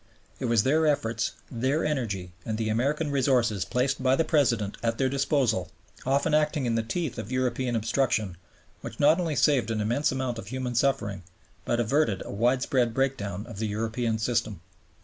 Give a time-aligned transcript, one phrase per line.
[0.39, 4.97] It was their efforts, their energy, and the American resources placed by the President at
[4.97, 5.69] their disposal,
[6.07, 8.35] often acting in the teeth of European obstruction,
[8.81, 11.21] which not only saved an immense amount of human suffering,
[11.65, 14.59] but averted a widespread breakdown of the European system.